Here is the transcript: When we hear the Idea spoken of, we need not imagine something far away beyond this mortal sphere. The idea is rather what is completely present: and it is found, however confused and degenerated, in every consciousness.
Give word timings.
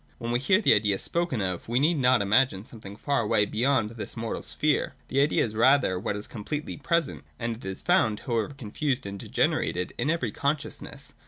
When 0.17 0.31
we 0.31 0.39
hear 0.39 0.59
the 0.61 0.73
Idea 0.73 0.97
spoken 0.97 1.41
of, 1.41 1.67
we 1.69 1.79
need 1.79 1.99
not 1.99 2.23
imagine 2.23 2.63
something 2.63 2.95
far 2.95 3.21
away 3.21 3.45
beyond 3.45 3.91
this 3.91 4.17
mortal 4.17 4.41
sphere. 4.41 4.95
The 5.09 5.21
idea 5.21 5.45
is 5.45 5.53
rather 5.53 5.99
what 5.99 6.15
is 6.17 6.25
completely 6.25 6.75
present: 6.77 7.23
and 7.37 7.55
it 7.55 7.65
is 7.65 7.83
found, 7.83 8.21
however 8.21 8.55
confused 8.55 9.05
and 9.05 9.19
degenerated, 9.19 9.93
in 9.99 10.09
every 10.09 10.31
consciousness. 10.31 11.13